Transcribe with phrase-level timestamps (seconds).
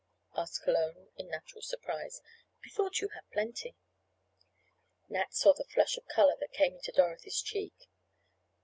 [0.35, 2.23] asked Cologne in natural surprise.
[2.65, 3.75] "I thought you had plenty."
[5.09, 7.85] Nat saw the flush of color that came into Dorothy's cheeks.